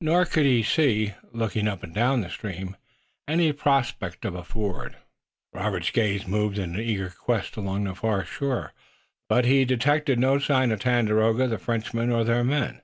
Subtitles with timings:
[0.00, 2.76] Nor could he see, looking up and down the stream,
[3.26, 4.94] any prospect of a ford.
[5.52, 8.72] Robert's gaze moved in an eager quest along the far shore,
[9.28, 12.82] but he detected no sign of Tandakora, the Frenchman or their men.